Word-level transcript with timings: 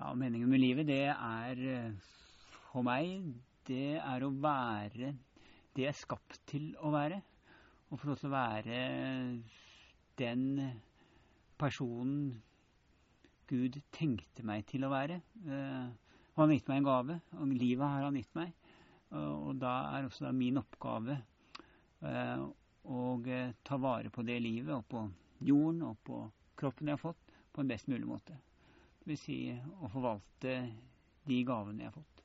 Ja, 0.00 0.14
meningen 0.16 0.48
med 0.48 0.62
livet, 0.62 0.86
det 0.88 1.10
er 1.12 1.58
eh, 1.60 2.12
for 2.70 2.80
meg 2.86 3.34
Det 3.68 3.98
er 4.00 4.24
å 4.24 4.30
være 4.32 5.10
det 5.76 5.84
jeg 5.84 5.90
er 5.92 5.98
skapt 5.98 6.38
til 6.48 6.70
å 6.80 6.88
være. 6.94 7.18
Og 7.90 8.00
få 8.00 8.08
lov 8.08 8.16
til 8.22 8.30
å 8.30 8.32
være 8.32 8.78
den 10.16 10.46
personen 11.60 12.40
Gud 13.52 13.76
tenkte 13.92 14.46
meg 14.46 14.64
til 14.72 14.88
å 14.88 14.92
være. 14.92 15.20
Uh, 15.44 15.92
han 16.34 16.46
har 16.46 16.56
gitt 16.56 16.72
meg 16.72 16.80
en 16.80 16.88
gave, 16.88 17.20
og 17.36 17.54
livet 17.54 17.86
har 17.86 18.08
han 18.08 18.18
gitt 18.18 18.34
meg. 18.38 18.52
Uh, 19.12 19.50
og 19.50 19.62
da 19.62 19.76
er 19.92 20.08
også 20.08 20.26
da 20.26 20.34
min 20.34 20.58
oppgave 20.62 21.20
å 22.00 23.00
ta 23.68 23.78
vare 23.82 24.10
på 24.10 24.24
det 24.26 24.40
livet, 24.42 24.74
og 24.74 24.86
på 24.88 25.04
jorden, 25.44 25.82
og 25.92 25.98
på 26.06 26.22
kroppen 26.58 26.88
jeg 26.88 26.96
har 26.96 27.04
fått, 27.10 27.34
på 27.52 27.62
en 27.62 27.70
best 27.70 27.90
mulig 27.92 28.08
måte. 28.08 28.38
Vil 29.08 29.18
si 29.18 29.36
å 29.80 29.88
forvalte 29.88 30.56
de 31.26 31.38
gavene 31.46 31.84
jeg 31.84 31.92
har 31.92 31.96
fått. 31.96 32.19